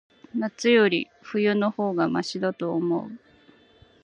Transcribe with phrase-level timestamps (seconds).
[0.35, 3.11] 夏より、冬の方がましだと思う。